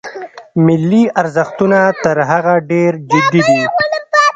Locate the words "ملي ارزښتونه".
0.65-1.79